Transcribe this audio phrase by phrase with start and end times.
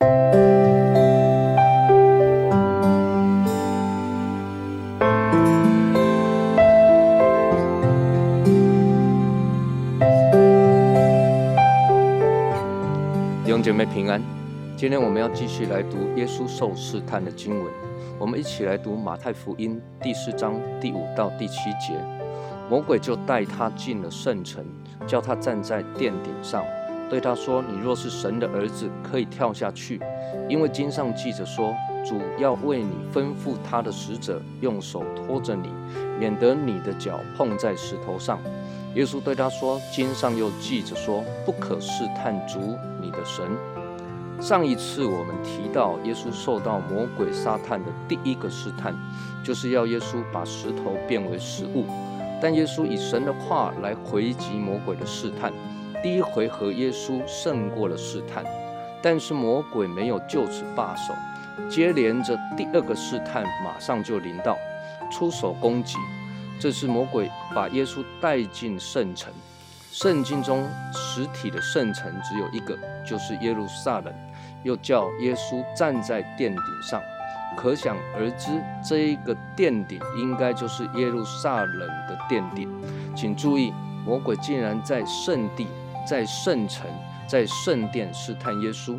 [0.00, 0.06] 弟
[13.50, 14.20] 兄姐妹平安，
[14.76, 17.72] 今天我们要继续来读耶稣受试探的经文。
[18.18, 21.94] 我们一起来读马太福音第四章第五到第七节。
[22.68, 24.64] 魔鬼就带他进了圣城，
[25.06, 26.64] 叫他站在殿顶上，
[27.08, 30.00] 对他说：“你若是神的儿子，可以跳下去，
[30.48, 31.74] 因为经上记着说，
[32.04, 35.68] 主要为你吩咐他的使者，用手托着你，
[36.18, 38.38] 免得你的脚碰在石头上。”
[38.96, 42.58] 耶稣对他说：“经上又记着说，不可试探主
[43.00, 43.44] 你的神。”
[44.40, 48.94] 上一次我们提到，耶稣受到魔鬼撒旦的第一个试探，
[49.44, 51.84] 就是要耶稣把石头变为食物。
[52.42, 55.52] 但耶稣以神的话来回击魔鬼的试探。
[56.04, 58.44] 第一回合，耶稣胜过了试探，
[59.00, 61.14] 但是魔鬼没有就此罢手，
[61.66, 64.54] 接连着第二个试探马上就临到，
[65.10, 65.96] 出手攻击。
[66.60, 69.32] 这次魔鬼把耶稣带进圣城。
[69.90, 74.12] 圣经中实体的圣城只有一个，就是耶路撒冷，
[74.62, 77.00] 又叫耶稣站在殿顶上，
[77.56, 78.50] 可想而知，
[78.86, 82.68] 这一个殿顶应该就是耶路撒冷的殿顶。
[83.16, 83.72] 请注意，
[84.04, 85.66] 魔鬼竟然在圣地、
[86.06, 86.86] 在圣城、
[87.26, 88.98] 在圣殿试探耶稣，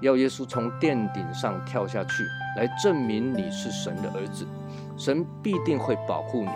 [0.00, 2.24] 要耶稣从殿顶上跳下去，
[2.56, 4.46] 来证明你是神的儿子，
[4.96, 6.50] 神必定会保护你。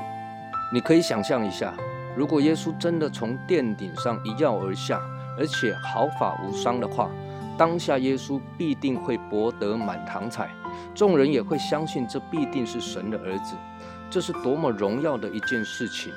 [0.73, 1.75] 你可以想象一下。
[2.17, 5.01] 如果耶稣真的从殿顶上一跃而下，
[5.39, 7.09] 而且毫发无伤的话，
[7.57, 10.51] 当下耶稣必定会博得满堂彩，
[10.92, 13.55] 众人也会相信这必定是神的儿子，
[14.11, 16.12] 这是多么荣耀的一件事情。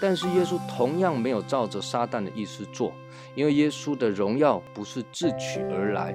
[0.00, 2.92] 但是耶稣同样没有照着撒旦的意思做，
[3.34, 6.14] 因为耶稣的荣耀不是自取而来，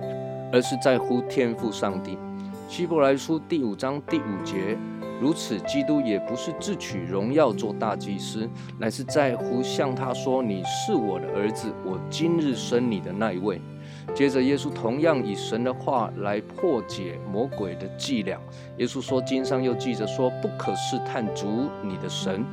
[0.52, 2.18] 而是在乎天赋上帝。
[2.68, 4.78] 希伯来书第五章第五节。
[5.22, 13.62] 如此，基督也不是自取荣耀做大祭司，乃是在乎向他说：“你是我的儿子，我今日生你的那一位。”
[14.14, 18.40] 接着，耶稣同样以神的话来破解魔鬼的伎俩。
[18.78, 22.44] 耶稣说：“经上又记着说，不可试探主你的神。”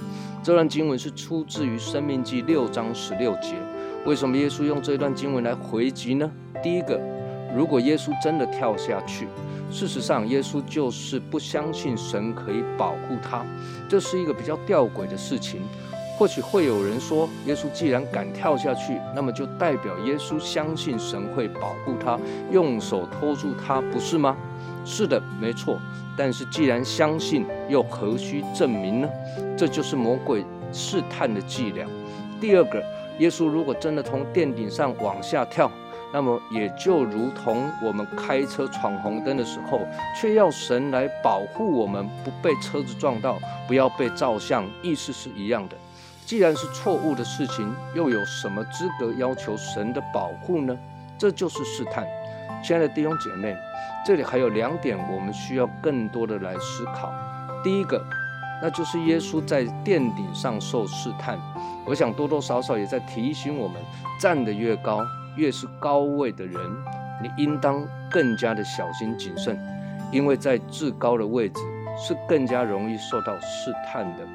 [0.42, 3.54] 这段经文是出自于《生命记》六章十六节。
[4.04, 6.28] 为什么耶稣用这段经文来回击呢？
[6.62, 7.00] 第一个，
[7.54, 9.28] 如果耶稣真的跳下去，
[9.71, 13.47] 事实上，耶稣就是不相信神可以保护他，
[13.88, 15.60] 这是一个比较吊诡的事情。
[16.18, 22.18] 或许会有人说，耶稣既然敢跳下去，那么就代表耶稣相信神会保护他，
[22.52, 24.36] 用手托住他，不是吗？
[24.84, 25.80] 是的，没错。
[26.16, 29.08] 但是既然相信，又何须证明呢？
[29.56, 31.86] 这就是魔鬼试探的伎俩。
[32.40, 32.82] 第二个，
[33.18, 35.70] 耶稣如果真的从殿顶上往下跳，
[36.12, 39.80] 那么也就如同我们开车闯红灯的时候，
[40.20, 45.76] 却要神来保护我们不被车子撞到，不要被照相，意思是一样的。
[46.32, 50.75] 既然是错误的事情，又有什么资格要求神的保护呢？
[51.19, 52.06] 这就是试探。
[52.65, 53.54] 亲爱的弟兄姐妹，
[54.03, 57.12] 这里还有两点我们需要更多的来思考。
[57.62, 58.03] 第一个，
[58.62, 61.38] 那就是耶稣在殿顶上受试探，
[61.84, 63.76] 我想多多少少也在提醒我们，
[64.19, 65.04] 站得越高。
[65.37, 66.56] 越是高位的人，
[67.22, 69.60] 你应当更加的小心谨慎，
[70.10, 71.60] 因为在至高的位置
[71.94, 74.26] 是更加容易受到试探的。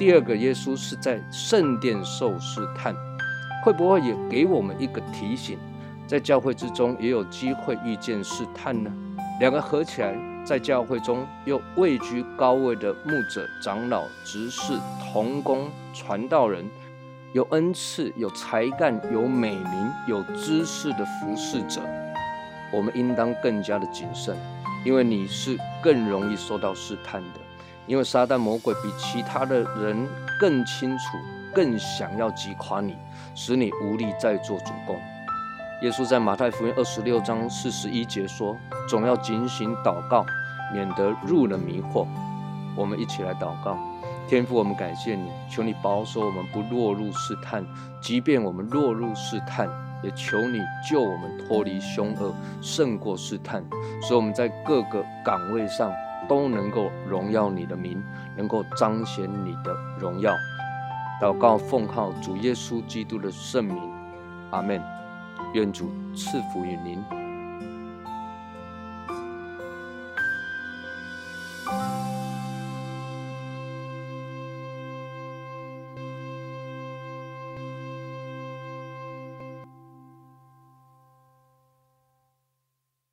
[0.00, 2.96] 第二个，耶稣是在圣殿受试探，
[3.62, 5.58] 会不会也给我们一个提醒，
[6.06, 8.90] 在教会之中也有机会遇见试探呢？
[9.40, 14.72] 两个合起来，在教会中又位居高位的牧者、长老、执事、
[15.12, 16.64] 同工、传道人。
[17.34, 21.82] 有恩赐、有才干、有美名、有知识的服侍者，
[22.72, 24.34] 我们应当更加的谨慎，
[24.82, 27.49] 因为你是更容易受到试探的。
[27.86, 31.18] 因为撒旦魔鬼比其他的人更清楚、
[31.54, 32.96] 更想要击垮你，
[33.34, 34.96] 使你无力再做主公。
[35.82, 38.56] 耶稣在马太福音二十六章四十一节说
[38.88, 40.24] ：“总要警醒祷告，
[40.74, 42.06] 免得入了迷惑。”
[42.76, 43.76] 我们一起来祷告。
[44.28, 47.64] 天父，我们感谢你，求你保守我们不落入试探；
[48.00, 49.68] 即便我们落入试探，
[50.04, 52.32] 也求你救我们脱离凶恶，
[52.62, 53.64] 胜过试探，
[54.00, 55.90] 使我们在各个岗位上
[56.28, 58.02] 都能够荣耀你的名，
[58.36, 60.32] 能够彰显你的荣耀。
[61.20, 63.78] 祷告奉靠主耶稣基督的圣名，
[64.50, 64.80] 阿门。
[65.52, 67.19] 愿主赐福于您。